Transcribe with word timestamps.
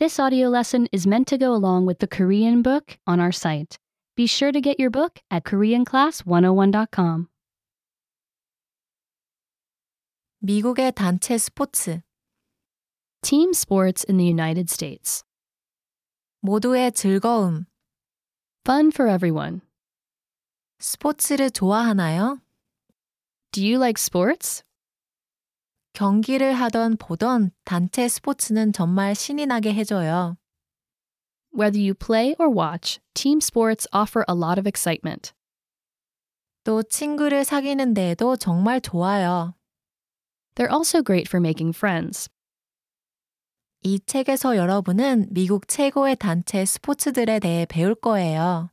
This 0.00 0.18
audio 0.18 0.48
lesson 0.48 0.88
is 0.92 1.06
meant 1.06 1.28
to 1.28 1.36
go 1.36 1.52
along 1.52 1.84
with 1.84 1.98
the 1.98 2.06
Korean 2.06 2.62
book 2.62 2.96
on 3.06 3.20
our 3.20 3.30
site. 3.30 3.78
Be 4.16 4.26
sure 4.26 4.50
to 4.50 4.58
get 4.58 4.80
your 4.80 4.88
book 4.88 5.20
at 5.30 5.44
KoreanClass101.com. 5.44 7.28
미국의 10.42 10.92
단체 10.92 11.36
스포츠. 11.36 12.00
Team 13.20 13.52
sports 13.52 14.02
in 14.04 14.16
the 14.16 14.24
United 14.24 14.70
States. 14.70 15.22
모두의 16.42 16.92
즐거움. 16.92 17.66
Fun 18.64 18.90
for 18.90 19.06
everyone. 19.06 19.60
스포츠를 20.78 21.50
좋아하나요? 21.50 22.40
Do 23.52 23.62
you 23.62 23.76
like 23.76 23.98
sports? 23.98 24.64
경기를 26.00 26.54
하던 26.54 26.96
보던 26.96 27.50
단체 27.66 28.08
스포츠는 28.08 28.72
정말 28.72 29.14
신이 29.14 29.44
나게 29.44 29.74
해줘요. 29.74 30.38
Whether 31.54 31.78
you 31.78 31.92
play 31.92 32.34
or 32.38 32.48
watch, 32.48 33.00
team 33.12 33.36
sports 33.36 33.86
offer 33.92 34.24
a 34.26 34.34
lot 34.34 34.58
of 34.58 34.66
excitement. 34.66 35.34
또 36.64 36.82
친구를 36.82 37.44
사귀는 37.44 37.92
데에도 37.92 38.36
정말 38.36 38.80
좋아요. 38.80 39.52
They're 40.54 40.72
also 40.72 41.02
great 41.02 41.28
for 41.28 41.38
making 41.38 41.76
friends. 41.76 42.30
이 43.82 44.00
책에서 44.00 44.56
여러분은 44.56 45.26
미국 45.30 45.68
최고의 45.68 46.16
단체 46.16 46.64
스포츠들에 46.64 47.40
대해 47.40 47.66
배울 47.66 47.94
거예요. 47.94 48.70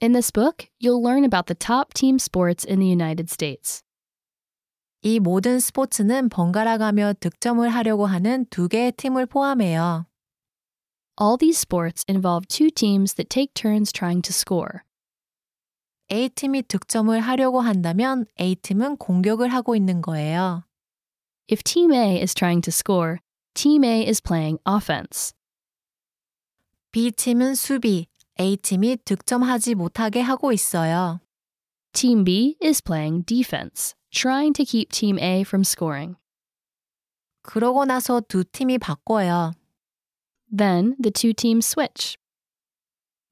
In 0.00 0.12
this 0.12 0.30
book, 0.30 0.68
you'll 0.80 1.02
learn 1.02 1.24
about 1.24 1.48
the 1.48 1.58
top 1.58 1.92
team 1.94 2.20
sports 2.20 2.64
in 2.64 2.78
the 2.78 2.88
United 2.88 3.28
States. 3.28 3.82
이 5.02 5.20
모든 5.20 5.60
스포츠는 5.60 6.28
번갈아 6.28 6.78
가며 6.78 7.12
득점을 7.20 7.68
하려고 7.68 8.06
하는 8.06 8.46
두 8.50 8.68
개의 8.68 8.92
팀을 8.92 9.26
포함해요. 9.26 10.06
All 11.20 11.38
these 11.38 11.58
sports 11.58 12.04
involve 12.08 12.46
two 12.48 12.70
teams 12.70 13.14
that 13.14 13.28
take 13.28 13.54
turns 13.54 13.92
trying 13.92 14.22
to 14.22 14.32
score. 14.32 14.80
A팀이 16.10 16.62
득점을 16.68 17.18
하려고 17.18 17.60
한다면 17.60 18.26
A팀은 18.38 18.96
공격을 18.96 19.48
하고 19.48 19.74
있는 19.74 20.02
거예요. 20.02 20.64
If 21.50 21.62
Team 21.62 21.92
A 21.92 22.20
is 22.20 22.34
trying 22.34 22.62
to 22.62 22.70
score, 22.70 23.18
Team 23.54 23.84
A 23.84 24.06
is 24.06 24.20
playing 24.20 24.58
offense. 24.68 25.32
B팀은 26.92 27.54
수비, 27.54 28.06
A팀이 28.38 28.98
득점하지 29.04 29.74
못하게 29.74 30.20
하고 30.20 30.52
있어요. 30.52 31.20
Team 31.92 32.24
B 32.24 32.56
is 32.62 32.82
playing 32.82 33.24
defense, 33.24 33.94
trying 34.16 34.54
to 34.54 34.64
keep 34.64 34.90
Team 34.90 35.18
A 35.18 35.42
from 35.42 35.62
scoring. 35.62 36.16
그러고 37.42 37.84
나서 37.84 38.20
두 38.20 38.44
팀이 38.44 38.78
바꿔요. 38.78 39.52
Then 40.50 40.96
the 40.98 41.10
two 41.10 41.34
teams 41.34 41.66
switch. 41.66 42.16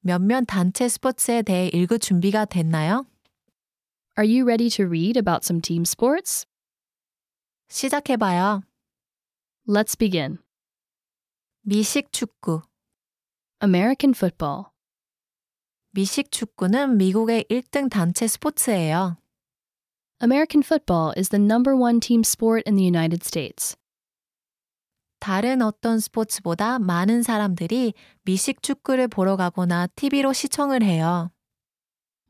몇몇 0.00 0.44
단체 0.46 0.86
스포츠에 0.86 1.40
대해 1.40 1.70
읽을 1.72 1.98
준비가 1.98 2.44
됐나요? 2.44 3.06
Are 4.18 4.28
you 4.28 4.44
ready 4.44 4.68
to 4.76 4.84
read 4.84 5.16
about 5.16 5.42
some 5.42 5.62
team 5.62 5.82
sports? 5.82 6.44
시작해봐요. 7.70 8.62
Let's 9.66 9.98
begin. 9.98 10.38
미식 11.62 12.12
축구. 12.12 12.60
American 13.62 14.12
football. 14.14 14.66
미식 15.92 16.30
축구는 16.30 16.98
미국의 16.98 17.46
1등 17.48 17.88
단체 17.88 18.26
스포츠예요. 18.26 19.16
American 20.21 20.61
football 20.61 21.13
is 21.15 21.29
the 21.29 21.39
number 21.39 21.75
one 21.75 21.99
team 21.99 22.23
sport 22.23 22.63
in 22.65 22.75
the 22.75 22.83
United 22.83 23.23
States. 23.23 23.75
다른 25.19 25.61
어떤 25.61 25.99
스포츠보다 25.99 26.79
많은 26.79 27.23
사람들이 27.23 27.93
미식 28.23 28.61
축구를 28.61 29.07
보러 29.07 29.35
가거나 29.35 29.87
TV로 29.95 30.33
시청을 30.33 30.83
해요. 30.83 31.31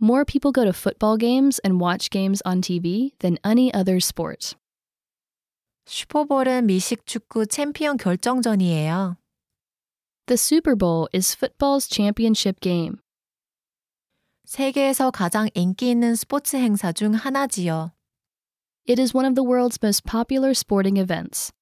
More 0.02 0.23
people 0.23 0.52
go 0.52 0.64
to 0.64 0.72
football 0.72 1.17
games 1.17 1.59
and 1.64 1.84
watch 1.84 2.09
games 2.09 2.42
on 2.46 2.62
TV 2.62 3.12
than 3.19 3.38
any 3.46 3.72
other 3.74 3.97
sport. 3.97 4.56
슈퍼볼은 5.85 6.68
미식 6.68 7.06
축구 7.06 7.47
챔피언 7.47 7.97
결정전이에요. 7.97 9.18
The 10.28 10.38
Super 10.38 10.75
Bowl 10.75 11.09
is 11.13 11.35
football's 11.35 11.88
championship 11.88 12.59
game. 12.62 13.02
세계에서 14.44 15.10
가장 15.10 15.49
인기 15.55 15.91
있는 15.91 16.15
스포츠 16.15 16.56
행사 16.56 16.93
중 16.93 17.15
하나지요. 17.15 17.93
It 18.87 19.00
is 19.00 19.16
one 19.16 19.27
of 19.27 19.34
the 19.34 19.47
world's 19.47 19.78
most 19.82 20.05
popular 20.05 20.50
sporting 20.50 21.00
events. 21.00 21.53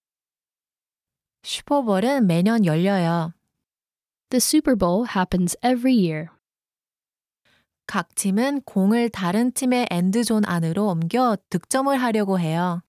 슈퍼볼은 1.45 2.27
매년 2.27 2.65
열려요. 2.65 3.35
The 4.31 4.41
Super 4.41 4.77
Bowl 4.77 5.07
happens 5.07 5.57
every 5.63 5.95
year. 5.95 6.29
각 7.87 8.15
팀은 8.15 8.63
공을 8.63 9.11
다른 9.11 9.53
팀의 9.53 9.87
엔드존 9.91 10.45
안으로 10.45 10.89
옮겨 10.89 11.37
득점을 11.51 11.97
하려고 11.97 12.39
해요. 12.41 12.83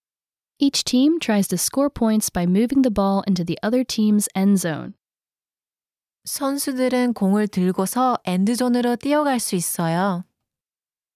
Each 0.58 0.82
team 0.84 1.18
tries 1.20 1.48
to 1.48 1.56
score 1.56 1.90
points 1.90 2.30
by 2.30 2.44
moving 2.44 2.82
the 2.82 2.92
ball 2.92 3.22
into 3.28 3.44
the 3.44 3.58
other 3.62 3.84
team's 3.84 4.28
end 4.34 4.58
zone. 4.58 4.94
선수들은 6.24 7.12
공을 7.12 7.48
들고서 7.48 8.16
엔드존으로 8.24 8.96
뛰어갈 8.96 9.38
수 9.38 9.56
있어요. 9.56 10.24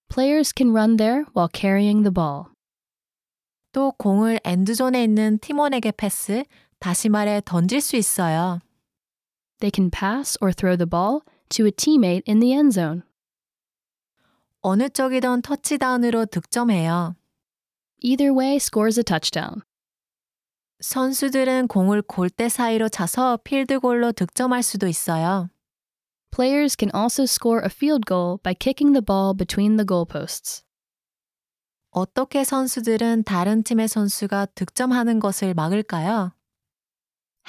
Players 0.09 0.53
can 0.57 0.71
run 0.71 0.97
there 0.97 1.25
while 1.35 1.49
carrying 1.53 2.03
the 2.03 2.13
ball. 2.13 2.45
또 3.73 3.93
공을 3.93 4.41
엔드존에 4.45 5.03
있는 5.03 5.39
팀원에게 5.39 5.93
패스, 5.93 6.45
다시 6.79 7.09
말해 7.09 7.41
던질 7.45 7.81
수 7.81 7.97
있어요. 7.97 8.61
They 9.61 9.71
can 9.75 9.91
pass 9.91 10.39
or 10.41 10.53
throw 10.53 10.77
the 10.77 10.89
ball 10.89 11.21
to 11.51 11.67
a 11.67 11.73
teammate 11.73 12.23
in 12.29 12.41
the 12.41 12.53
end 12.53 12.75
zone. 12.75 13.03
어느 14.61 14.89
쪽이든 14.89 15.43
터치다운으로 15.43 16.27
득점해요. 16.27 17.17
Either 18.01 18.33
way 18.35 18.57
scores 18.57 18.99
a 18.99 19.05
touchdown. 19.05 19.63
선수들은 20.81 21.67
공을 21.67 22.03
골대 22.03 22.49
사이로 22.49 22.89
차서 22.89 23.39
필드골로 23.43 24.13
득점할 24.13 24.63
수도 24.63 24.87
있어요. 24.87 25.51
Players 26.31 26.77
can 26.79 26.91
also 26.95 27.25
score 27.25 27.61
a 27.65 27.71
field 27.71 28.05
goal 28.07 28.39
by 28.43 28.55
kicking 28.55 28.93
the 28.93 29.05
ball 29.05 29.35
between 29.37 29.77
the 29.77 29.85
goalposts. 29.85 30.63
어떻게 31.91 32.45
선수들은 32.45 33.25
다른 33.25 33.65
팀의 33.65 33.89
선수가 33.89 34.47
득점하는 34.55 35.19
것을 35.19 35.55
막을까요? 35.55 36.33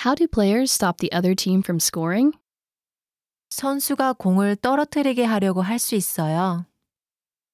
How 0.03 0.15
do 0.15 0.25
players 0.27 0.73
stop 0.73 0.97
the 0.97 1.11
other 1.13 1.35
team 1.35 1.59
from 1.59 1.77
scoring? 1.77 2.31
선수가 3.51 4.13
공을 4.13 4.55
떨어뜨리게 4.55 5.25
하려고 5.25 5.61
할 5.61 5.77
수 5.77 5.93
있어요. 5.95 6.65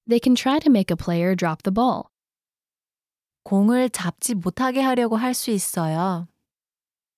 They 0.07 0.21
can 0.23 0.35
try 0.35 0.59
to 0.59 0.69
make 0.69 0.93
a 0.93 0.95
player 0.95 1.35
drop 1.35 1.63
the 1.63 1.73
ball. 1.73 2.14
공을 3.45 3.91
잡지 3.91 4.33
못하게 4.33 4.81
하려고 4.81 5.15
할 5.17 5.35
수 5.35 5.51
있어요. 5.51 6.27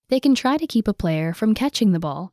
They 0.10 0.20
can 0.22 0.36
try 0.36 0.58
to 0.58 0.68
keep 0.68 0.88
a 0.90 0.94
player 0.94 1.30
from 1.30 1.56
catching 1.56 1.92
the 1.94 2.00
ball. 2.02 2.30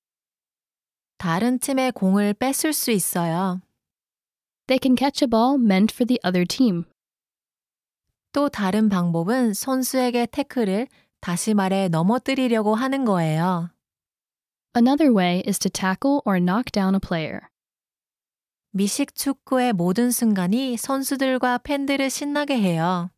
다른 1.17 1.59
팀의 1.61 1.93
공을 1.93 2.35
뺏을 2.35 2.73
수 2.73 2.91
있어요. 2.91 3.61
They 4.67 4.81
can 4.83 4.97
catch 4.97 5.25
a 5.25 5.29
ball 5.29 5.57
meant 5.59 5.95
for 5.95 6.07
the 6.07 6.19
other 6.27 6.45
team. 6.45 6.85
또 8.33 8.49
다른 8.49 8.89
방법은 8.89 9.55
선수에게 9.55 10.27
태클을 10.27 10.89
다시 11.21 11.55
말해 11.55 11.89
넘어뜨리려고 11.89 12.75
하는 12.75 13.05
거예요. 13.05 13.71
Another 14.77 15.15
way 15.15 15.45
is 15.47 15.61
to 15.61 15.71
tackle 15.71 16.21
or 16.27 16.41
knock 16.41 16.73
down 16.73 16.95
a 16.97 17.01
player. 17.01 17.43
미식 18.73 19.15
축구의 19.15 19.73
모든 19.73 20.11
순간이 20.11 20.77
선수들과 20.77 21.59
팬들을 21.59 22.11
신나게 22.11 22.59
해요. 22.61 23.14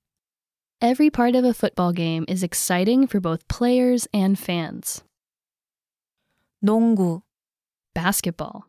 Every 0.81 1.09
part 1.09 1.35
of 1.35 1.45
a 1.45 1.53
football 1.53 1.93
game 1.93 2.25
is 2.27 2.43
exciting 2.43 3.07
for 3.07 3.19
both 3.19 3.47
players 3.47 4.07
and 4.13 4.37
fans. 4.37 5.03
농구. 6.63 7.21
Basketball. 7.93 8.63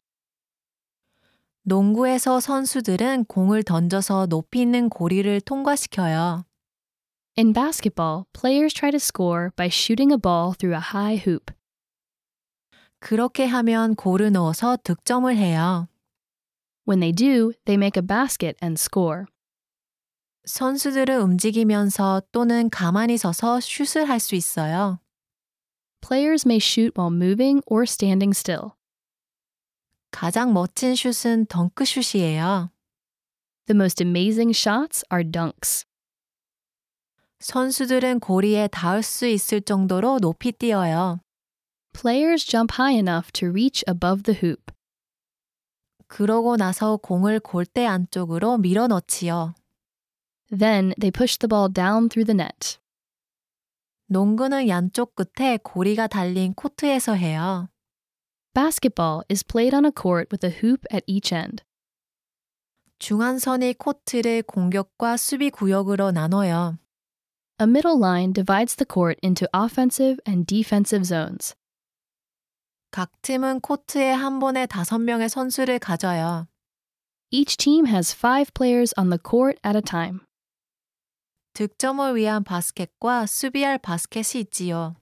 농구에서 1.64 2.40
선수들은 2.40 3.26
공을 3.26 3.62
던져서 3.62 4.26
높이 4.26 4.62
있는 4.62 4.88
고리를 4.88 5.40
통과시켜요. 5.42 6.44
In 7.38 7.52
basketball, 7.52 8.24
players 8.32 8.74
try 8.74 8.90
to 8.90 8.98
score 8.98 9.50
by 9.56 9.68
shooting 9.68 10.12
a 10.12 10.18
ball 10.18 10.54
through 10.54 10.74
a 10.74 10.80
high 10.80 11.16
hoop. 11.16 11.52
그렇게 12.98 13.46
하면 13.46 13.94
골을 13.94 14.32
넣어서 14.32 14.76
득점을 14.82 15.34
해요. 15.36 15.88
When 16.86 17.00
they 17.00 17.12
do, 17.12 17.52
they 17.64 17.76
make 17.76 17.96
a 17.96 18.06
basket 18.06 18.56
and 18.62 18.78
score. 18.78 19.26
선수들은 20.47 21.21
움직이면서 21.21 22.21
또는 22.31 22.69
가만히 22.69 23.17
서서 23.17 23.59
슛을 23.59 24.07
할 24.07 24.17
수 24.19 24.33
있어요. 24.35 24.99
Players 25.99 26.47
may 26.47 26.57
shoot 26.57 26.93
while 26.97 27.13
moving 27.13 27.61
or 27.67 27.83
standing 27.83 28.33
still. 28.33 28.71
가장 30.09 30.53
멋진 30.53 30.95
슛은 30.95 31.47
덩크슛이에요. 31.47 32.71
The 33.65 33.75
most 33.75 34.01
amazing 34.01 34.57
shots 34.57 35.03
are 35.11 35.29
dunks. 35.29 35.85
선수들은 37.39 38.21
고리에 38.21 38.69
닿을 38.69 39.03
수 39.03 39.27
있을 39.27 39.59
정도로 39.61 40.19
높이 40.19 40.53
뛰어요. 40.53 41.19
Players 41.91 42.45
jump 42.45 42.75
high 42.79 42.97
enough 42.97 43.33
to 43.33 43.49
reach 43.49 43.83
above 43.85 44.23
the 44.23 44.39
hoop. 44.41 44.63
그러고 46.07 46.55
나서 46.55 46.95
공을 46.95 47.41
골대 47.41 47.85
안쪽으로 47.85 48.59
밀어 48.59 48.87
넣지요. 48.87 49.53
Then 50.50 50.94
they 50.98 51.10
push 51.10 51.38
the 51.38 51.48
ball 51.48 51.72
down 51.72 52.08
through 52.08 52.26
the 52.26 52.34
net. 52.34 52.78
농구는 54.08 54.68
양쪽 54.68 55.14
끝에 55.14 55.58
고리가 55.62 56.06
달린 56.06 56.52
코트에서 56.54 57.14
해요. 57.14 57.68
Basketball 58.52 59.22
is 59.30 59.42
played 59.42 59.74
on 59.74 59.86
a 59.86 59.90
court 59.90 60.28
with 60.30 60.44
a 60.44 60.50
hoop 60.50 60.84
at 60.92 61.02
each 61.06 61.32
end. 61.32 61.64
중앙선이 62.98 63.74
코트를 63.78 64.42
공격과 64.42 65.16
수비 65.16 65.50
구역으로 65.50 66.10
나눠요. 66.12 66.78
A 67.60 67.66
middle 67.66 67.98
line 67.98 68.32
divides 68.32 68.76
the 68.76 68.86
court 68.86 69.18
into 69.24 69.48
offensive 69.54 70.20
and 70.28 70.46
defensive 70.46 71.06
zones. 71.06 71.54
각 72.90 73.10
팀은 73.22 73.60
코트에 73.60 74.12
한 74.12 74.38
번에 74.38 74.66
다섯 74.66 74.98
명의 74.98 75.30
선수를 75.30 75.78
가져요. 75.78 76.46
Each 77.30 77.56
team 77.56 77.86
has 77.86 78.14
five 78.14 78.52
players 78.52 78.92
on 78.98 79.08
the 79.08 79.18
court 79.18 79.58
at 79.64 79.74
a 79.74 79.80
time. 79.80 80.20
득점을 81.57 82.15
위한 82.15 82.43
바스켓과 82.43 83.25
수비할 83.25 83.79
바스켓이 83.79 84.41
있지요. 84.41 84.95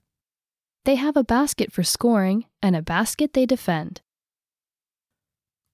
They 0.86 0.98
have 0.98 1.20
a 1.20 1.24
basket 1.26 1.74
for 1.74 1.84
scoring 1.84 2.48
and 2.64 2.78
a 2.78 2.82
basket 2.82 3.34
they 3.34 3.46
defend. 3.46 4.02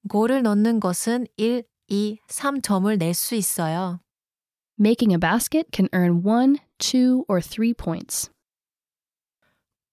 골을 0.10 0.42
넣는 0.42 0.80
것은 0.80 1.28
1, 1.38 1.62
2, 1.86 2.18
3점을 2.28 2.98
낼 2.98 3.14
수 3.14 3.36
있어요. 3.36 4.00
Making 4.80 5.14
a 5.14 5.20
basket 5.20 5.70
can 5.72 5.88
earn 5.94 6.24
one, 6.26 6.58
two, 6.80 7.26
or 7.30 7.44
three 7.44 7.76
points. 7.76 8.32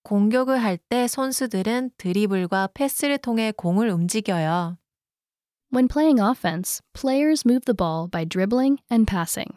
공격을 0.05 0.57
할 0.57 0.79
때 0.79 1.07
선수들은 1.07 1.91
드리블과 1.99 2.69
패스를 2.73 3.19
통해 3.19 3.53
공을 3.55 3.91
움직여요. 3.91 4.79
When 5.71 5.87
playing 5.87 6.19
offense, 6.19 6.81
players 6.95 7.47
move 7.47 7.67
the 7.67 7.77
ball 7.77 8.09
by 8.09 8.25
dribbling 8.25 8.79
and 8.91 9.05
passing. 9.05 9.53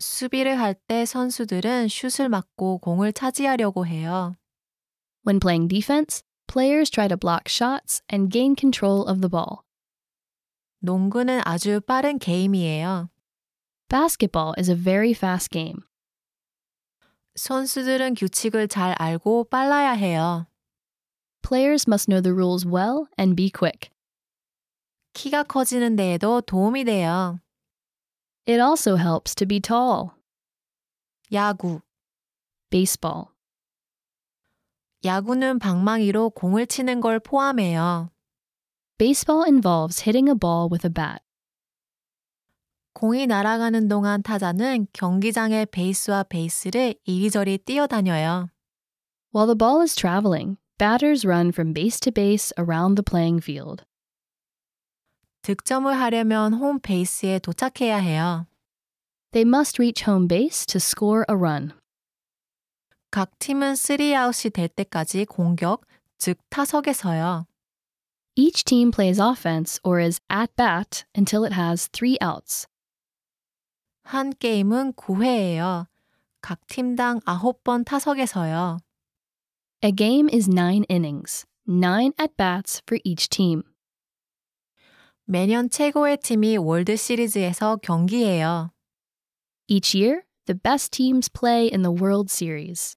수비를 0.00 0.58
할 0.58 0.74
때 0.74 1.04
선수들은 1.04 1.88
슛을 1.88 2.28
맞고 2.28 2.78
공을 2.78 3.12
차지하려고 3.12 3.86
해요. 3.86 4.36
When 5.26 5.38
playing 5.38 5.68
defense, 5.68 6.22
players 6.46 6.90
try 6.90 7.06
to 7.08 7.16
block 7.16 7.44
shots 7.48 8.02
and 8.12 8.32
gain 8.32 8.56
control 8.58 9.02
of 9.02 9.20
the 9.20 9.28
ball. 9.28 9.58
농구는 10.80 11.42
아주 11.44 11.80
빠른 11.82 12.18
게임이에요. 12.18 13.10
Basketball 13.88 14.54
is 14.58 14.70
a 14.70 14.76
very 14.76 15.10
fast 15.12 15.50
game. 15.50 15.80
선수들은 17.34 18.14
규칙을 18.14 18.68
잘 18.68 18.94
알고 18.98 19.44
빨라야 19.50 19.92
해요. 19.92 20.46
Players 21.42 21.84
must 21.88 22.06
know 22.06 22.22
the 22.22 22.32
rules 22.34 22.66
well 22.66 23.06
and 23.18 23.36
be 23.36 23.50
quick. 23.50 23.90
키가 25.12 25.42
커지는 25.44 25.96
데에도 25.96 26.40
도움이 26.40 26.84
돼요. 26.84 27.40
It 28.50 28.58
also 28.58 28.96
helps 28.96 29.36
to 29.36 29.46
be 29.46 29.60
tall. 29.60 30.10
야구. 31.32 31.82
Baseball. 32.68 33.26
야구는 35.04 35.60
방망이로 35.60 36.30
공을 36.30 36.66
치는 36.66 37.00
걸 37.00 37.20
포함해요. 37.20 38.10
Baseball 38.98 39.46
involves 39.46 40.00
hitting 40.02 40.28
a 40.28 40.34
ball 40.34 40.68
with 40.68 40.84
a 40.84 40.92
bat. 40.92 41.22
공이 42.94 43.28
날아가는 43.28 43.86
동안 43.86 44.20
타자는 44.20 44.88
경기장의 44.94 45.66
베이스와 45.66 46.24
베이스를 46.24 46.96
이리저리 47.04 47.58
뛰어다녀요. 47.58 48.48
While 49.32 49.46
the 49.46 49.56
ball 49.56 49.80
is 49.80 49.94
traveling, 49.94 50.58
batters 50.76 51.24
run 51.24 51.50
from 51.50 51.72
base 51.72 52.00
to 52.00 52.10
base 52.10 52.52
around 52.58 52.96
the 52.96 53.04
playing 53.04 53.40
field. 53.40 53.84
득점을 55.41 55.93
하려면 55.93 56.53
홈 56.53 56.79
베이스에 56.79 57.39
도착해야 57.39 57.97
해요. 57.97 58.47
They 59.31 59.47
must 59.47 59.79
reach 59.79 60.09
home 60.09 60.27
base 60.27 60.65
to 60.65 60.79
score 60.79 61.23
a 61.29 61.35
run. 61.35 61.71
각 63.11 63.37
팀은 63.39 63.73
3아웃이 63.73 64.53
될 64.53 64.67
때까지 64.67 65.25
공격, 65.25 65.85
즉 66.17 66.37
타석에 66.49 66.93
서요. 66.93 67.45
Each 68.35 68.65
team 68.65 68.91
plays 68.91 69.19
offense 69.21 69.79
or 69.83 70.01
is 70.01 70.19
at 70.29 70.53
bat 70.57 71.05
until 71.15 71.45
it 71.45 71.53
has 71.53 71.87
three 71.91 72.17
outs. 72.21 72.67
한 74.03 74.31
게임은 74.31 74.93
9회예요. 74.93 75.87
각 76.41 76.65
팀당 76.67 77.21
9번 77.21 77.85
타석에 77.85 78.25
서요. 78.25 78.79
A 79.83 79.91
game 79.91 80.29
is 80.31 80.49
nine 80.49 80.85
innings, 80.89 81.45
nine 81.67 82.13
at 82.19 82.35
bats 82.37 82.81
for 82.85 82.99
each 83.03 83.29
team. 83.29 83.63
매년 85.30 85.70
최고의 85.70 86.16
팀이 86.16 86.56
월드 86.56 86.96
시리즈에서 86.96 87.76
경기해요. 87.76 88.72
Each 89.68 89.96
year, 89.96 90.22
the 90.46 90.58
best 90.58 90.90
teams 90.90 91.30
play 91.30 91.70
in 91.72 91.82
the 91.82 91.96
World 91.96 92.28
Series. 92.28 92.96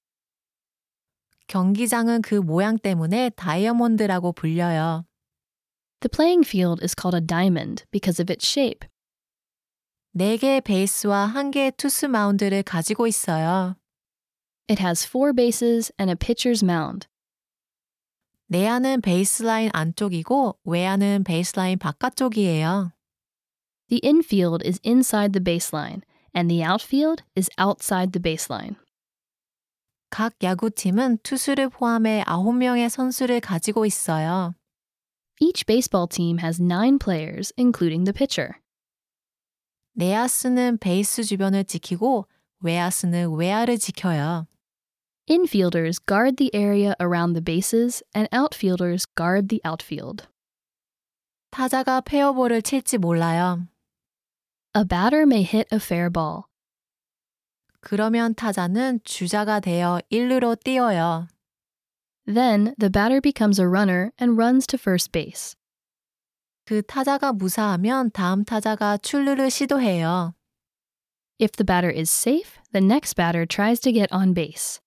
경기장은 1.46 2.22
그 2.22 2.34
모양 2.34 2.76
때문에 2.76 3.30
다이아몬드라고 3.36 4.32
불려요. 4.32 5.06
The 6.00 6.10
playing 6.10 6.44
field 6.44 6.82
is 6.82 6.96
called 7.00 7.14
a 7.14 7.24
diamond 7.24 7.84
because 7.92 8.20
of 8.20 8.28
its 8.28 8.44
shape. 8.44 8.88
4개의 10.16 10.64
베이스와 10.64 11.30
1개의 11.36 11.76
투수 11.76 12.08
마운드를 12.08 12.64
가지고 12.64 13.06
있어요. 13.06 13.76
It 14.68 14.82
has 14.82 15.06
four 15.06 15.32
bases 15.32 15.92
and 16.00 16.10
a 16.10 16.16
pitcher's 16.16 16.64
mound. 16.64 17.06
내야는 18.48 19.00
베이스라인 19.00 19.70
안쪽이고 19.72 20.58
외야는 20.64 21.24
베이스라인 21.24 21.78
바깥쪽이에요. 21.78 22.92
The 23.88 24.00
infield 24.04 24.66
is 24.66 24.80
inside 24.84 25.32
the 25.32 25.42
baseline, 25.42 26.02
and 26.34 26.50
the 26.50 26.62
outfield 26.62 27.22
is 27.36 27.48
outside 27.58 28.12
the 28.12 28.22
baseline. 28.22 28.76
각 30.10 30.34
야구팀은 30.42 31.18
투수를 31.22 31.70
포함해 31.70 32.22
9명의 32.26 32.88
선수를 32.88 33.40
가지고 33.40 33.84
있어요. 33.86 34.54
Each 35.40 35.66
baseball 35.66 36.06
team 36.08 36.38
has 36.38 36.62
nine 36.62 36.98
players, 36.98 37.52
including 37.58 38.04
the 38.04 38.12
pitcher. 38.12 38.60
내야수는 39.94 40.78
베이스 40.78 41.24
주변을 41.24 41.64
지키고 41.64 42.26
외야수는 42.60 43.34
외야를 43.34 43.78
지켜요. 43.78 44.46
Infielders 45.29 45.99
guard 46.03 46.37
the 46.37 46.49
area 46.55 46.95
around 46.99 47.33
the 47.33 47.41
bases, 47.41 48.01
and 48.15 48.27
outfielders 48.31 49.05
guard 49.05 49.49
the 49.49 49.61
outfield. 49.63 50.27
타자가 51.51 52.01
페어볼을 52.01 52.61
칠지 52.61 52.97
몰라요. 52.97 53.67
A 54.75 54.83
batter 54.83 55.23
may 55.27 55.43
hit 55.43 55.67
a 55.71 55.77
fair 55.77 56.09
ball. 56.09 56.43
그러면 57.81 58.33
타자는 58.35 58.99
주자가 59.03 59.59
되어 59.59 60.01
1루로 60.11 60.59
뛰어요. 60.63 61.27
Then 62.25 62.75
the 62.77 62.89
batter 62.89 63.21
becomes 63.21 63.59
a 63.59 63.67
runner 63.67 64.11
and 64.19 64.37
runs 64.37 64.67
to 64.67 64.77
first 64.77 65.11
base. 65.11 65.55
그 66.65 66.81
타자가 66.81 67.33
무사하면 67.33 68.11
다음 68.11 68.43
타자가 68.43 68.97
출루를 68.97 69.49
시도해요. 69.49 70.35
If 71.39 71.53
the 71.55 71.65
batter 71.65 71.89
is 71.89 72.11
safe, 72.11 72.59
the 72.73 72.83
next 72.83 73.15
batter 73.15 73.45
tries 73.47 73.79
to 73.81 73.91
get 73.91 74.13
on 74.13 74.33
base. 74.33 74.79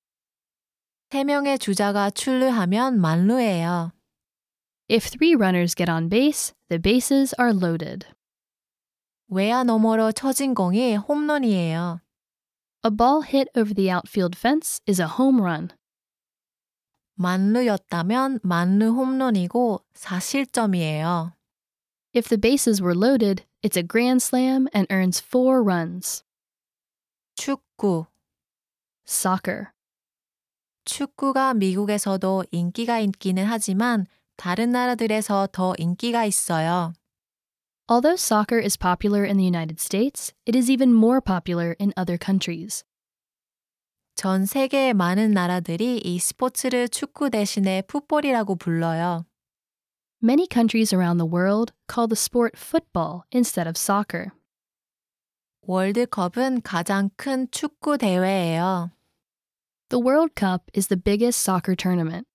3명의 1.10 1.58
주자가 1.58 2.10
출루하면 2.10 3.00
만루예요. 3.00 3.94
If 4.90 5.10
three 5.10 5.36
runners 5.36 5.74
get 5.74 5.90
on 5.90 6.10
base, 6.10 6.54
the 6.68 6.82
bases 6.82 7.34
are 7.40 7.54
loaded. 7.54 8.06
외야 9.30 9.64
너머로 9.64 10.12
쳐진 10.12 10.54
공이 10.54 10.96
홈런이에요. 10.98 12.02
A 12.86 12.92
ball 12.92 13.24
hit 13.24 13.50
over 13.56 13.74
the 13.74 13.90
outfield 13.90 14.38
fence 14.38 14.82
is 14.88 15.02
a 15.02 15.08
home 15.08 15.42
run. 15.42 15.70
만루였다면 17.16 18.40
만루 18.44 18.92
홈런이고 18.92 19.80
4실점이에요. 19.94 21.34
If 22.14 22.28
the 22.28 22.38
bases 22.38 22.82
were 22.82 22.96
loaded, 22.96 23.46
it's 23.64 23.78
a 23.78 23.84
grand 23.84 24.22
slam 24.22 24.68
and 24.74 24.88
earns 24.92 25.20
four 25.20 25.64
runs. 25.64 26.24
축구. 27.36 28.08
Soccer. 29.06 29.77
축구가 30.88 31.54
미국에서도 31.54 32.46
인기가 32.52 33.00
있기는 33.00 33.44
하지만 33.46 34.08
다른 34.38 34.72
나라들에서 34.72 35.50
더 35.52 35.76
인기가 35.78 36.26
있어요. 36.26 36.94
Although 37.90 38.18
soccer 38.18 38.60
is 38.64 38.78
popular 38.78 39.24
in 39.24 39.38
the 39.38 39.46
United 39.46 39.80
States, 39.80 40.34
it 40.46 40.58
is 40.58 40.72
even 40.72 40.90
more 40.94 41.22
popular 41.22 41.76
in 41.80 41.94
other 41.98 42.18
countries. 42.18 42.84
전 44.16 44.46
세계의 44.46 44.94
많은 44.94 45.32
나라들이 45.32 46.00
이 46.04 46.20
스포츠를 46.20 46.90
축구 46.90 47.30
대신에 47.30 47.84
풋볼이라고 47.84 48.56
불러요. 48.56 49.26
Many 50.24 50.48
countries 50.52 50.94
around 50.94 51.20
the 51.20 51.32
world 51.32 51.72
call 51.88 52.08
the 52.08 52.18
sport 52.18 52.58
football 52.58 53.24
instead 53.34 53.68
of 53.68 53.76
soccer. 53.78 54.32
월드컵은 55.62 56.62
가장 56.62 57.10
큰 57.16 57.48
축구 57.52 57.98
대회예요. 57.98 58.97
The 59.89 60.01
World 60.01 60.35
Cup 60.35 60.71
is 60.75 60.89
the 60.89 60.97
biggest 60.97 61.41
soccer 61.41 61.77
tournament. 61.77 62.27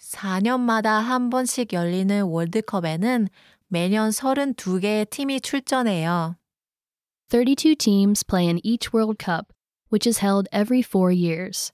4년마다 0.00 1.00
한 1.00 1.30
번씩 1.30 1.72
열리는 1.72 2.22
월드컵에는 2.22 3.28
매년 3.68 4.10
32개의 4.10 5.08
팀이 5.10 5.40
출전해요. 5.40 6.36
32 7.28 7.74
teams 7.74 8.24
play 8.24 8.46
in 8.46 8.60
each 8.62 8.92
World 8.92 9.18
Cup, 9.18 9.52
which 9.90 10.06
is 10.06 10.20
held 10.20 10.48
every 10.52 10.82
four 10.82 11.10
years. 11.10 11.72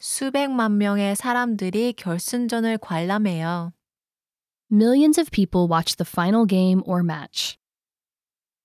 수백만 0.00 0.78
명의 0.78 1.14
사람들이 1.14 1.94
결승전을 1.94 2.78
관람해요. 2.78 3.72
Millions 4.72 5.18
of 5.18 5.30
people 5.30 5.68
watch 5.68 5.96
the 5.96 6.06
final 6.06 6.46
game 6.46 6.82
or 6.86 7.02
match. 7.02 7.56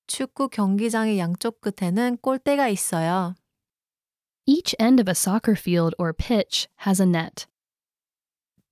축구 0.08 0.50
경기장의 0.50 1.18
양쪽 1.20 1.62
끝에는 1.62 2.18
골대가 2.18 2.68
있어요. 2.68 3.36
Each 4.50 4.75
end 4.80 5.00
of 5.00 5.10
a 5.10 5.16
soccer 5.16 5.56
field 5.56 5.96
or 5.98 6.14
pitch 6.14 6.68
has 6.86 7.02
a 7.02 7.08
net. 7.08 7.48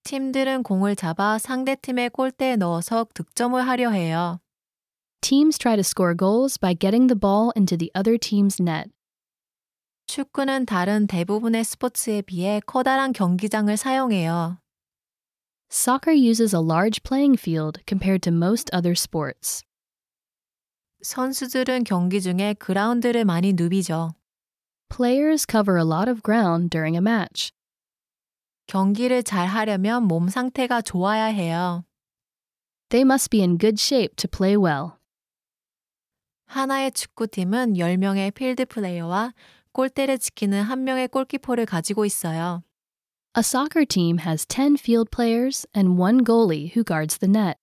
팀들은 0.03 0.63
공을 0.63 0.95
잡아 0.95 1.37
상대팀의 1.37 2.09
골대에 2.09 2.57
넣어서 2.57 3.07
득점을 3.13 3.59
하려 3.65 3.91
해요. 3.91 4.39
Teams 5.21 5.57
try 5.57 5.75
to 5.75 5.81
score 5.81 6.13
goals 6.15 6.59
by 6.59 6.75
getting 6.75 7.07
the 7.07 7.17
ball 7.17 7.51
into 7.55 7.77
the 7.77 7.89
other 7.95 8.17
team's 8.17 8.61
net. 8.61 8.91
축구는 10.07 10.65
다른 10.65 11.07
대부분의 11.07 11.63
스포츠에 11.63 12.21
비해 12.21 12.59
커다란 12.65 13.13
경기장을 13.13 13.75
사용해요. 13.77 14.59
Soccer 15.71 16.13
uses 16.13 16.53
a 16.53 16.61
large 16.61 17.01
playing 17.03 17.39
field 17.39 17.81
compared 17.87 18.21
to 18.21 18.31
most 18.31 18.69
other 18.75 18.91
sports. 18.91 19.63
선수들은 21.01 21.85
경기 21.85 22.21
중에 22.21 22.53
그라운드를 22.59 23.25
많이 23.25 23.53
누비죠. 23.53 24.13
Players 24.88 25.46
cover 25.46 25.76
a 25.76 25.84
lot 25.84 26.08
of 26.08 26.22
ground 26.22 26.70
during 26.70 26.94
a 26.96 27.00
match. 27.00 27.52
경기를 28.66 29.22
잘 29.22 29.46
하려면 29.46 30.04
몸 30.04 30.28
상태가 30.28 30.82
좋아야 30.82 31.26
해요. 31.26 31.84
They 32.90 33.02
must 33.02 33.30
be 33.30 33.40
in 33.40 33.58
good 33.58 33.80
shape 33.80 34.16
to 34.16 34.28
play 34.28 34.56
well. 34.56 34.92
하나의 36.46 36.92
축구팀은 36.92 37.74
10명의 37.74 38.32
필드 38.34 38.66
플레이어와 38.66 39.34
골대를 39.72 40.18
지키는 40.18 40.62
한 40.62 40.84
명의 40.84 41.06
골키퍼를 41.08 41.66
가지고 41.66 42.04
있어요. 42.04 42.62
A 43.36 43.40
soccer 43.40 43.86
team 43.86 44.18
has 44.20 44.46
10 44.46 44.76
field 44.78 45.10
players 45.10 45.66
and 45.76 46.00
one 46.00 46.24
goalie 46.24 46.72
who 46.74 46.82
guards 46.82 47.18
the 47.18 47.30
net. 47.30 47.58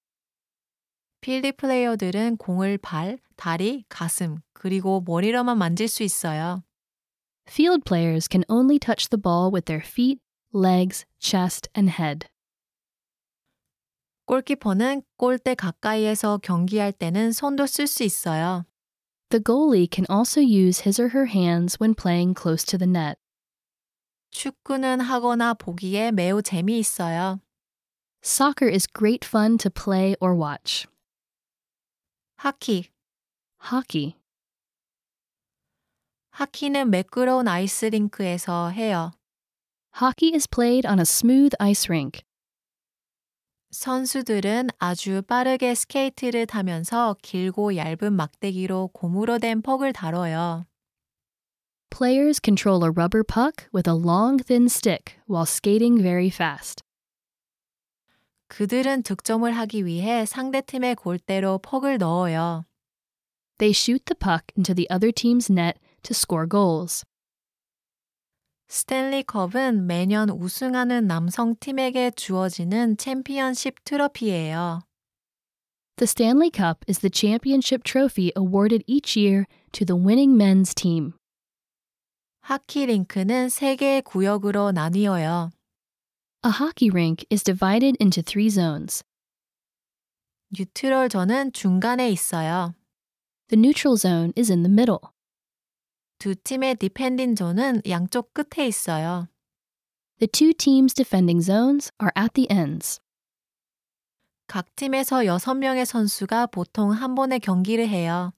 필드 1.21 1.53
플레이어들은 1.57 2.37
공을 2.37 2.77
발, 2.77 3.17
다리, 3.35 3.83
가슴, 3.89 4.37
그리고 4.53 5.01
머리로만 5.05 5.57
만질 5.57 5.87
수 5.87 6.03
있어요. 6.03 6.63
Field 7.46 7.84
players 7.84 8.28
can 8.28 8.44
only 8.48 8.78
touch 8.78 9.08
the 9.08 9.18
ball 9.18 9.50
with 9.50 9.66
their 9.66 9.80
feet, 9.80 10.20
legs, 10.52 11.04
chest, 11.18 11.68
and 11.74 11.90
head. 11.90 12.26
골키퍼는 14.26 15.02
골대 15.18 15.56
가까이에서 15.56 16.38
경기할 16.38 16.92
때는 16.92 17.32
손도 17.32 17.66
쓸 17.66 17.88
수 17.88 18.04
있어요. 18.04 18.64
The 19.30 19.42
goalie 19.42 19.88
can 19.88 20.06
also 20.08 20.40
use 20.40 20.80
his 20.80 21.00
or 21.00 21.08
her 21.08 21.26
hands 21.26 21.78
when 21.80 21.94
playing 21.94 22.34
close 22.34 22.64
to 22.66 22.78
the 22.78 22.86
net. 22.88 23.18
축구는 24.30 25.00
하거나 25.00 25.54
보기에 25.54 26.12
매우 26.12 26.42
재미있어요. 26.42 27.40
Soccer 28.22 28.68
is 28.68 28.86
great 28.86 29.24
fun 29.24 29.58
to 29.58 29.70
play 29.70 30.14
or 30.20 30.36
watch. 30.36 30.86
하키. 32.38 32.90
Hockey. 33.70 34.16
하키는 36.35 36.89
매끄러운 36.89 37.47
아이스링크에서 37.47 38.69
해요. 38.69 39.13
Hockey 40.01 40.33
is 40.35 40.45
played 40.49 40.85
on 40.85 40.99
a 40.99 41.03
smooth 41.03 41.55
ice 41.59 41.85
rink. 41.87 42.23
선수들은 43.71 44.67
아주 44.77 45.21
빠르게 45.21 45.73
스케이트를 45.73 46.45
타면서 46.45 47.15
길고 47.21 47.77
얇은 47.77 48.11
막대기로 48.11 48.89
고무로 48.91 49.39
된 49.39 49.61
퍽을 49.61 49.93
다뤄요. 49.93 50.65
Players 51.89 52.41
control 52.43 52.83
a 52.83 52.89
rubber 52.89 53.23
puck 53.23 53.69
with 53.73 53.89
a 53.89 53.95
long, 53.95 54.43
thin 54.43 54.65
stick 54.65 55.15
while 55.29 55.47
skating 55.47 56.01
very 56.01 56.27
fast. 56.27 56.83
그들은 58.49 59.03
득점을 59.03 59.49
하기 59.49 59.85
위해 59.85 60.25
상대팀의 60.25 60.95
골대로 60.95 61.59
퍽을 61.59 61.97
넣어요. 61.97 62.65
They 63.57 63.71
shoot 63.71 64.03
the 64.03 64.19
puck 64.19 64.51
into 64.57 64.75
the 64.75 64.85
other 64.91 65.13
team's 65.13 65.49
net 65.49 65.79
to 66.04 66.14
score 66.14 66.46
goals. 66.48 67.04
스탠리 68.68 69.24
컵은 69.24 69.86
매년 69.86 70.30
우승하는 70.30 71.06
남성 71.06 71.56
팀에게 71.56 72.12
주어지는 72.12 72.96
챔피언십 72.96 73.82
트로피예요. 73.84 74.82
The 75.96 76.06
Stanley 76.06 76.50
Cup 76.50 76.84
is 76.88 77.00
the 77.00 77.10
championship 77.12 77.82
trophy 77.82 78.32
awarded 78.36 78.84
each 78.86 79.18
year 79.18 79.46
to 79.72 79.84
the 79.84 80.00
winning 80.00 80.36
men's 80.36 80.72
team. 80.72 81.12
하키 82.42 82.86
링크는 82.86 83.48
세 83.48 83.76
개의 83.76 84.02
구역으로 84.02 84.72
나뉘어요. 84.72 85.50
A 86.46 86.52
hockey 86.52 86.90
rink 86.90 87.26
is 87.30 87.42
divided 87.42 87.96
into 88.00 88.22
three 88.22 88.48
zones. 88.48 89.04
뉴트럴 90.56 91.10
존은 91.10 91.52
중간에 91.52 92.10
있어요. 92.10 92.74
The 93.48 93.58
neutral 93.58 93.98
zone 93.98 94.32
is 94.38 94.50
in 94.50 94.62
the 94.62 94.72
middle. 94.72 95.12
두 96.25 96.33
팀의 96.33 96.77
디펜딩 96.77 97.35
존은 97.35 97.83
양쪽 97.87 98.33
끝에 98.33 98.65
있어요. 98.65 99.27
The 100.17 100.27
two 100.27 100.53
teams' 100.53 100.95
defending 100.95 101.39
zones 101.39 101.91
are 102.01 102.09
at 102.17 102.33
the 102.33 102.47
ends. 102.49 102.99
각 104.47 104.75
팀에서 104.75 105.17
6명의 105.17 105.85
선수가 105.85 106.47
보통 106.47 106.89
한 106.89 107.13
번에 107.13 107.37
경기를 107.37 107.87
해요. 107.87 108.33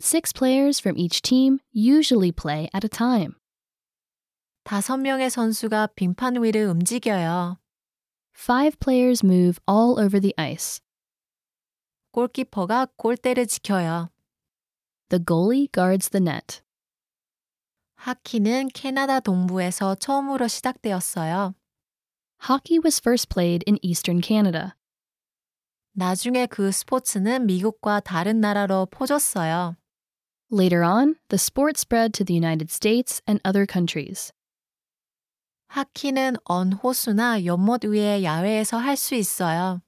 Six 0.00 0.32
players 0.32 0.80
from 0.80 0.96
each 0.96 1.20
team 1.20 1.58
usually 1.74 2.32
play 2.32 2.70
at 2.74 2.82
a 2.82 2.88
time. 2.88 3.34
다섯 4.64 4.96
명의 4.96 5.28
선수가 5.28 5.88
빙판 5.96 6.42
위를 6.42 6.64
움직여요. 6.64 7.58
Five 8.34 8.78
players 8.78 9.22
move 9.22 9.58
all 9.68 10.02
over 10.02 10.18
the 10.18 10.32
ice. 10.38 10.80
골키퍼가 12.12 12.86
골대를 12.96 13.46
지켜요. 13.46 14.08
The 15.10 15.22
goalie 15.22 15.68
guards 15.70 16.08
the 16.08 16.22
net. 16.22 16.65
하키는 17.95 18.69
캐나다 18.73 19.19
동부에서 19.19 19.95
처음으로 19.95 20.47
시작되었어요. 20.47 21.53
Hockey 22.49 22.79
was 22.83 22.99
first 22.99 23.29
played 23.29 23.63
in 23.67 23.77
eastern 23.83 24.21
Canada. 24.21 24.71
나중에 25.93 26.47
그 26.47 26.71
스포츠는 26.71 27.45
미국과 27.45 27.99
다른 27.99 28.41
나라로 28.41 28.87
퍼졌어요. 28.87 29.75
Later 30.51 30.83
on, 30.83 31.15
the 31.29 31.37
sport 31.37 31.77
spread 31.77 32.11
to 32.13 32.25
the 32.25 32.35
United 32.35 32.71
States 32.71 33.21
and 33.27 33.41
other 33.45 33.65
countries. 33.65 34.33
하키는 35.67 36.35
언 36.43 36.73
호수나 36.73 37.45
연못 37.45 37.85
위에 37.85 38.23
야외에서 38.23 38.77
할 38.77 38.97
수 38.97 39.15
있어요. 39.15 39.81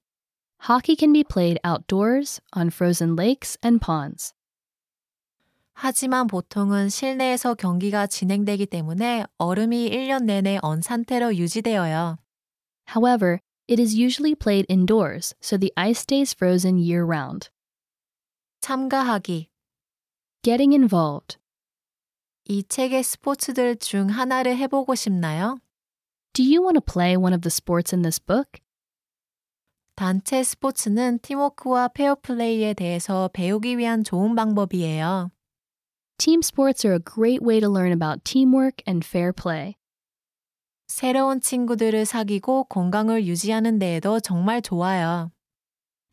Hockey 0.69 0.95
can 0.97 1.11
be 1.11 1.23
played 1.23 1.59
outdoors, 1.65 2.39
on 2.55 2.67
frozen 2.67 3.17
lakes 3.17 3.57
and 3.65 3.81
ponds. 3.81 4.33
하지만 5.80 6.26
보통은 6.26 6.88
실내에서 6.88 7.54
경기가 7.54 8.08
진행되기 8.08 8.66
때문에 8.66 9.22
얼음이 9.38 9.88
1년 9.90 10.24
내내 10.24 10.58
언 10.60 10.82
상태로 10.82 11.36
유지되어요. 11.36 12.18
However, 12.96 13.38
it 13.70 13.80
is 13.80 13.96
usually 13.96 14.34
played 14.34 14.66
indoors, 14.68 15.36
so 15.40 15.56
the 15.56 15.72
ice 15.76 16.00
stays 16.00 16.34
frozen 16.34 16.78
year 16.78 17.06
round. 17.06 17.50
참가하기. 18.60 19.50
Getting 20.42 20.74
involved. 20.74 21.38
이 22.46 22.64
책의 22.64 23.04
스포츠들 23.04 23.76
중 23.76 24.08
하나를 24.08 24.56
해보고 24.56 24.96
싶나요? 24.96 25.60
Do 26.32 26.44
you 26.44 26.60
want 26.60 26.74
to 26.74 26.80
play 26.80 27.14
one 27.14 27.32
of 27.32 27.42
the 27.42 27.52
sports 27.52 27.94
in 27.94 28.02
this 28.02 28.18
book? 28.18 28.60
단체 29.94 30.42
스포츠는 30.42 31.20
팀워크와 31.20 31.86
페어플레이에 31.86 32.74
대해서 32.74 33.30
배우기 33.32 33.78
위한 33.78 34.02
좋은 34.02 34.34
방법이에요. 34.34 35.30
Team 36.17 36.41
sports 36.41 36.85
are 36.85 36.93
a 36.93 36.99
great 36.99 37.41
way 37.41 37.59
to 37.59 37.67
learn 37.67 37.91
about 37.91 38.23
teamwork 38.23 38.81
and 38.87 39.05
fair 39.05 39.33
play. 39.33 39.75
새로운 40.87 41.41
친구들을 41.41 42.05
사귀고 42.05 42.65
건강을 42.65 43.25
유지하는 43.25 43.79
데에도 43.79 44.19
정말 44.19 44.61
좋아요. 44.61 45.31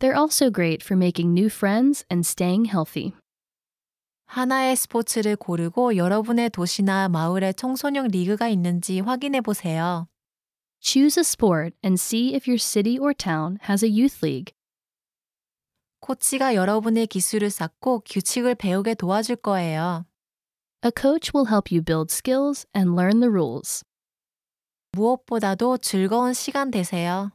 They're 0.01 0.17
also 0.17 0.51
great 0.51 0.83
for 0.83 0.97
making 0.97 1.33
new 1.35 1.49
friends 1.49 2.05
and 2.11 2.27
staying 2.27 2.67
healthy. 2.67 3.13
하나의 4.27 4.77
스포츠를 4.77 5.37
고르고 5.37 5.97
여러분의 5.97 6.51
도시나 6.51 7.09
마을에 7.09 7.53
청소년 7.53 8.09
리그가 8.09 8.49
있는지 8.49 9.01
확인해 9.01 9.41
보세요. 9.41 10.07
Choose 10.81 11.19
a 11.19 11.25
sport 11.25 11.77
and 11.85 12.01
see 12.01 12.35
if 12.35 12.49
your 12.49 12.59
city 12.59 12.97
or 12.99 13.13
town 13.13 13.59
has 13.69 13.85
a 13.85 13.91
youth 13.91 14.23
league. 14.23 14.54
코치가 16.05 16.55
여러분의 16.55 17.07
기술을 17.07 17.51
쌓고 17.51 18.03
규칙을 18.07 18.55
배우게 18.55 18.95
도와줄 18.95 19.37
거예요. 19.37 20.07
A 20.85 20.91
coach 20.91 21.33
will 21.35 21.49
help 21.49 21.71
you 21.71 21.83
build 21.83 22.11
skills 22.11 22.67
and 22.75 22.93
learn 22.99 23.21
the 23.21 23.31
rules. 23.31 23.85
무엇보다도 24.93 25.79
즐거운 25.79 26.33
시간 26.33 26.71
되세요. 26.71 27.33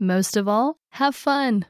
Most 0.00 0.38
of 0.38 0.48
all, 0.50 0.74
have 0.94 1.14
fun. 1.16 1.64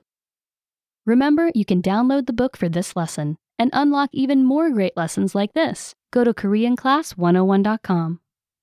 Remember, 1.04 1.50
you 1.54 1.64
can 1.64 1.82
download 1.82 2.26
the 2.26 2.32
book 2.32 2.56
for 2.56 2.68
this 2.70 2.96
lesson 2.96 3.36
and 3.58 3.70
unlock 3.74 4.08
even 4.12 4.44
more 4.44 4.70
great 4.70 4.96
lessons 4.96 5.34
like 5.34 5.52
this. 5.52 5.94
Go 6.10 6.24
to 6.24 6.32
KoreanClass101.com. 6.32 8.20